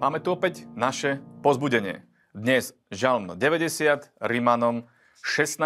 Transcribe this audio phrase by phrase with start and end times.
[0.00, 2.08] Máme tu opäť naše pozbudenie.
[2.32, 4.88] Dnes Žalm 90, Rimanom
[5.20, 5.60] 16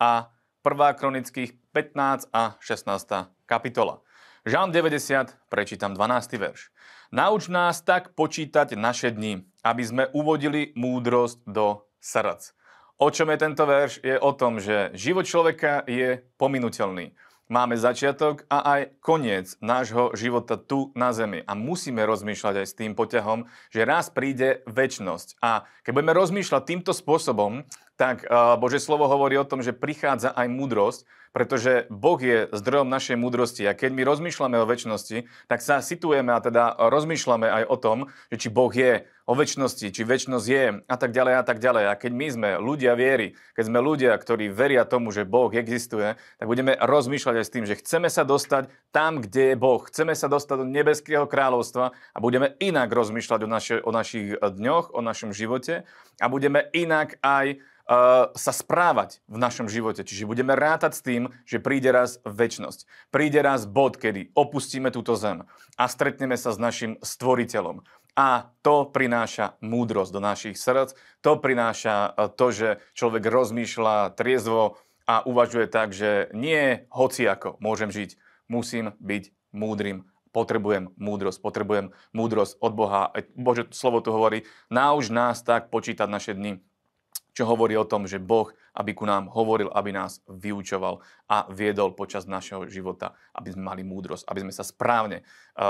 [0.00, 0.32] a
[0.64, 0.96] 1.
[0.96, 3.28] kronických 15 a 16.
[3.44, 4.00] kapitola.
[4.48, 6.40] Žalm 90, prečítam 12.
[6.40, 6.72] verš.
[7.12, 12.56] Nauč nás tak počítať naše dni, aby sme uvodili múdrosť do srdc.
[12.96, 14.00] O čom je tento verš?
[14.00, 17.12] Je o tom, že život človeka je pominuteľný.
[17.46, 21.46] Máme začiatok a aj koniec nášho života tu na Zemi.
[21.46, 25.38] A musíme rozmýšľať aj s tým poťahom, že raz príde väčnosť.
[25.38, 27.62] A keď budeme rozmýšľať týmto spôsobom,
[27.94, 28.26] tak
[28.58, 33.62] Bože slovo hovorí o tom, že prichádza aj múdrosť, pretože Boh je zdrojom našej múdrosti
[33.68, 37.98] a keď my rozmýšľame o väčšnosti, tak sa situujeme a teda rozmýšľame aj o tom,
[38.32, 41.84] že či Boh je o väčšnosti, či väčšnosť je a tak ďalej a tak ďalej.
[41.90, 46.14] A keď my sme ľudia viery, keď sme ľudia, ktorí veria tomu, že Boh existuje,
[46.14, 49.82] tak budeme rozmýšľať aj s tým, že chceme sa dostať tam, kde je Boh.
[49.82, 54.94] Chceme sa dostať do nebeského kráľovstva a budeme inak rozmýšľať o, naši, o našich dňoch,
[54.94, 55.82] o našom živote
[56.22, 60.06] a budeme inak aj uh, sa správať v našom živote.
[60.06, 63.10] Čiže budeme rátať s tým, že príde raz väčnosť.
[63.10, 67.82] Príde raz bod, kedy opustíme túto zem a stretneme sa s našim stvoriteľom.
[68.16, 74.80] A to prináša múdrosť do našich srdc, to prináša eh, to, že človek rozmýšľa triezvo
[75.06, 78.18] a uvažuje tak, že nie hoci ako môžem žiť,
[78.50, 80.08] musím byť múdrym.
[80.34, 83.08] Potrebujem múdrosť, potrebujem múdrosť od Boha.
[83.32, 86.60] Bože slovo tu hovorí, nauč nás tak počítať naše dni,
[87.36, 91.92] čo hovorí o tom, že Boh, aby ku nám hovoril, aby nás vyučoval a viedol
[91.92, 95.24] počas našeho života, aby sme mali múdrosť, aby sme sa správne eh,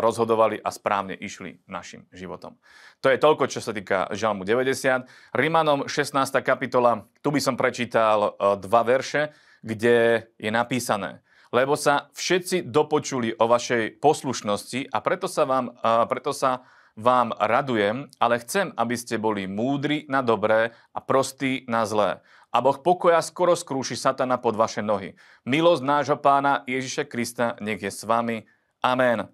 [0.00, 2.56] rozhodovali a správne išli našim životom.
[3.04, 5.36] To je toľko, čo sa týka Žalmu 90.
[5.36, 6.16] Rimanom 16.
[6.40, 13.34] kapitola, tu by som prečítal eh, dva verše, kde je napísané lebo sa všetci dopočuli
[13.34, 16.62] o vašej poslušnosti a preto sa, vám, eh, preto sa
[16.96, 22.22] vám radujem, ale chcem, aby ste boli múdri na dobré a prostí na zlé.
[22.50, 25.14] A Boh pokoja skoro skrúši satana pod vaše nohy.
[25.46, 28.42] Milosť nášho pána Ježiša Krista nech je s vami.
[28.82, 29.30] Amen.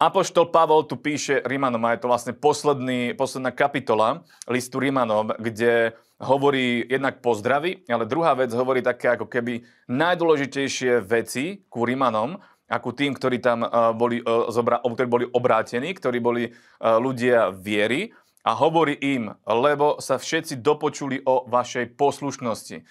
[0.00, 5.94] Apoštol Pavol tu píše Rimanom, a je to vlastne posledný, posledná kapitola listu Rimanom, kde
[6.18, 12.96] hovorí jednak pozdraví, ale druhá vec hovorí také ako keby najdôležitejšie veci ku Rimanom, ako
[12.96, 18.12] tým, ktorí tam eh, boli, eh, ktorí boli obrátení, ktorí boli eh, ľudia viery
[18.44, 22.84] a hovorí im, lebo sa všetci dopočuli o vašej poslušnosti.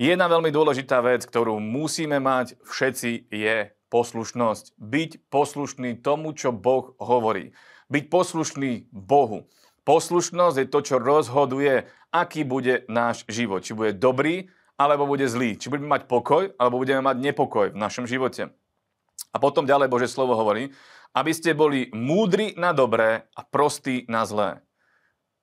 [0.00, 3.56] Jedna veľmi dôležitá vec, ktorú musíme mať všetci, je
[3.92, 4.80] poslušnosť.
[4.80, 7.52] Byť poslušný tomu, čo Boh hovorí.
[7.92, 9.48] Byť poslušný Bohu.
[9.84, 13.60] Poslušnosť je to, čo rozhoduje, aký bude náš život.
[13.60, 14.48] Či bude dobrý,
[14.80, 15.60] alebo bude zlý.
[15.60, 18.48] Či budeme mať pokoj, alebo budeme mať nepokoj v našom živote.
[19.32, 20.70] A potom ďalej Bože slovo hovorí,
[21.16, 24.60] aby ste boli múdri na dobré a prostí na zlé.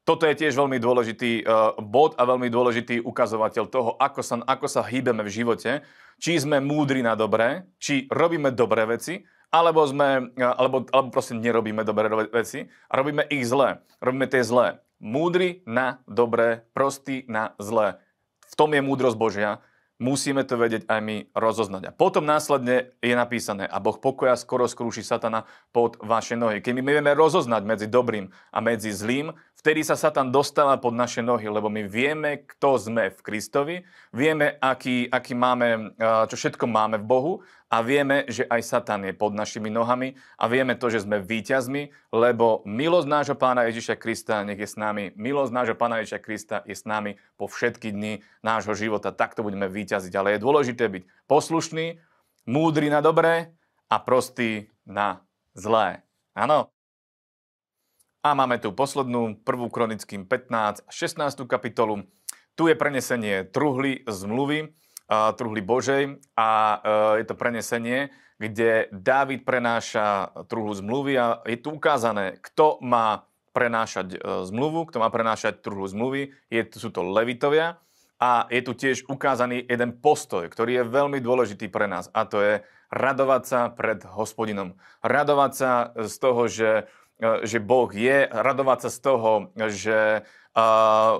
[0.05, 4.65] Toto je tiež veľmi dôležitý uh, bod a veľmi dôležitý ukazovateľ toho, ako sa, ako
[4.65, 5.85] sa hýbeme v živote.
[6.17, 9.21] Či sme múdri na dobré, či robíme dobré veci,
[9.53, 13.85] alebo, sme, uh, alebo, alebo proste nerobíme dobré veci a robíme ich zlé.
[14.01, 14.81] Robíme tie zlé.
[14.97, 18.01] Múdri na dobré, prostí na zlé.
[18.49, 19.61] V tom je múdrosť Božia
[19.99, 21.91] musíme to vedieť aj my rozoznať.
[21.91, 25.43] A potom následne je napísané, a Boh pokoja skoro skrúši satana
[25.75, 26.63] pod vaše nohy.
[26.63, 31.19] Keď my vieme rozoznať medzi dobrým a medzi zlým, vtedy sa Satan dostáva pod naše
[31.19, 33.75] nohy, lebo my vieme, kto sme v Kristovi,
[34.15, 37.33] vieme, aký, aký máme, čo všetko máme v Bohu
[37.67, 41.91] a vieme, že aj Satan je pod našimi nohami a vieme to, že sme víťazmi,
[42.15, 45.11] lebo milosť nášho Pána Ježiša Krista nech je s nami.
[45.19, 49.11] Milosť nášho Pána Ježiša Krista je s nami po všetky dni nášho života.
[49.11, 50.13] Takto budeme víťaziť.
[50.15, 52.01] Ale je dôležité byť poslušný,
[52.49, 53.53] múdry na dobré
[53.85, 55.21] a prostý na
[55.53, 56.01] zlé.
[56.33, 56.73] Áno.
[58.19, 61.47] A máme tu poslednú, prvú kronickým 15 a 16.
[61.47, 62.03] kapitolu.
[62.59, 64.75] Tu je prenesenie truhly zmluvy,
[65.07, 66.77] truhly Božej a e,
[67.23, 73.23] je to prenesenie, kde Dávid prenáša truhlu zmluvy a je tu ukázané, kto má
[73.55, 76.35] prenášať e, zmluvu, kto má prenášať truhlu zmluvy.
[76.51, 77.79] Je, sú to levitovia
[78.19, 82.43] a je tu tiež ukázaný jeden postoj, ktorý je veľmi dôležitý pre nás a to
[82.43, 82.53] je
[82.91, 84.75] radovať sa pred hospodinom.
[85.07, 86.69] Radovať sa z toho, že
[87.19, 89.31] že Boh je, radovať sa z toho,
[89.67, 90.61] že e,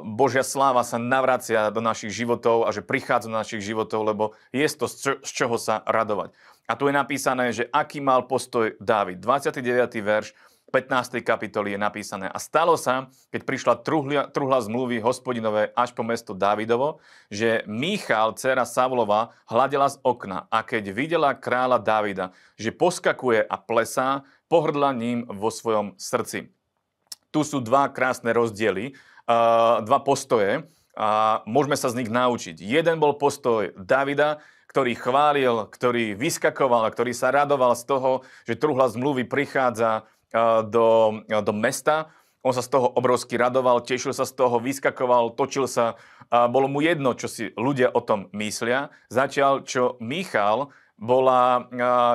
[0.07, 4.23] Božia sláva sa navracia do našich životov a že prichádza do našich životov, lebo
[4.55, 6.31] je to z čoho sa radovať.
[6.69, 9.19] A tu je napísané, že aký mal postoj Dávid.
[9.19, 9.89] 29.
[9.99, 10.31] verš
[10.69, 11.25] 15.
[11.25, 12.29] kapitoly je napísané.
[12.29, 17.01] A stalo sa, keď prišla truhla, truhla zmluvy hospodinové až po mesto Dávidovo,
[17.33, 22.25] že Michal, dcera Savlova, hľadela z okna a keď videla kráľa Dávida,
[22.55, 26.49] že poskakuje a plesá, pohrdla ním vo svojom srdci.
[27.29, 28.97] tu sú dva krásne rozdiely,
[29.85, 30.65] dva postoje
[30.97, 32.57] a môžeme sa z nich naučiť.
[32.57, 38.11] Jeden bol postoj Davida, ktorý chválil, ktorý vyskakoval a ktorý sa radoval z toho,
[38.45, 40.05] že truhla zmluvy prichádza
[40.69, 42.13] do, do mesta.
[42.45, 45.97] On sa z toho obrovsky radoval, tešil sa z toho, vyskakoval, točil sa.
[46.29, 48.93] A bolo mu jedno, čo si ľudia o tom myslia.
[49.09, 50.69] Zatiaľ, čo Michal
[50.99, 51.65] bola,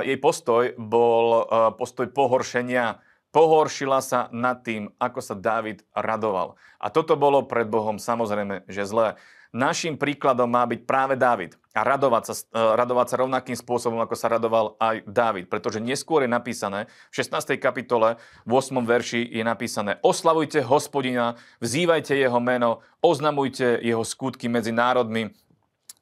[0.05, 1.49] jej postoj bol
[1.81, 3.01] postoj pohoršenia.
[3.35, 6.55] Pohoršila sa nad tým, ako sa Dávid radoval.
[6.79, 9.19] A toto bolo pred Bohom samozrejme, že zlé.
[9.55, 14.19] Naším príkladom má byť práve Dávid a radovať sa, e, radovať sa rovnakým spôsobom, ako
[14.19, 15.47] sa radoval aj Dávid.
[15.47, 17.63] Pretože neskôr je napísané, v 16.
[17.63, 18.83] kapitole, v 8.
[18.83, 25.31] verši je napísané Oslavujte hospodina, vzývajte jeho meno, oznamujte jeho skutky medzi národmi,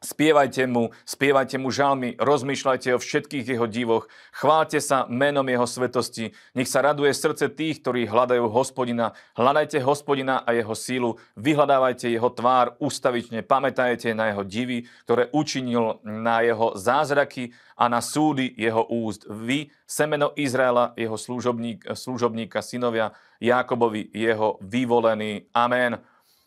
[0.03, 6.35] Spievajte mu, spievajte mu žalmy, rozmýšľajte o všetkých jeho divoch, chválte sa menom jeho svetosti,
[6.59, 12.35] nech sa raduje srdce tých, ktorí hľadajú hospodina, hľadajte hospodina a jeho sílu, vyhľadávajte jeho
[12.35, 18.83] tvár ustavične, pamätajte na jeho divy, ktoré učinil na jeho zázraky a na súdy jeho
[18.91, 19.23] úst.
[19.31, 25.47] Vy, semeno Izraela, jeho služobník, služobníka, synovia Jakobovi, jeho vyvolený.
[25.55, 26.03] Amen.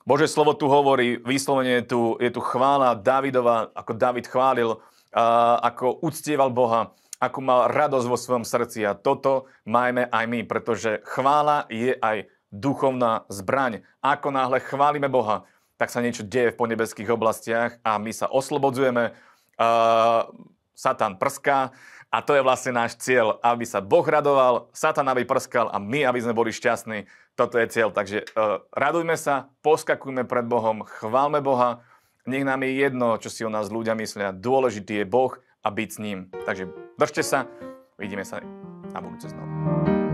[0.05, 4.77] Bože slovo tu hovorí, vyslovene je tu, je tu chvála Davidova, ako David chválil,
[5.65, 8.85] ako uctieval Boha, ako mal radosť vo svojom srdci.
[8.85, 13.81] A toto majme aj my, pretože chvála je aj duchovná zbraň.
[14.05, 15.49] Ako náhle chválime Boha,
[15.81, 19.09] tak sa niečo deje v ponebeských oblastiach a my sa oslobodzujeme.
[20.75, 21.71] Satan prská
[22.11, 26.07] a to je vlastne náš cieľ, aby sa Boh radoval, Satan aby prskal a my,
[26.07, 27.09] aby sme boli šťastní.
[27.35, 27.91] Toto je cieľ.
[27.91, 31.83] Takže uh, radujme sa, poskakujme pred Bohom, chválme Boha.
[32.23, 34.31] Nech nám je jedno, čo si o nás ľudia myslia.
[34.31, 36.31] Dôležitý je Boh a byť s ním.
[36.47, 37.51] Takže držte sa,
[37.99, 38.39] vidíme sa
[38.95, 40.04] na budúce znovu.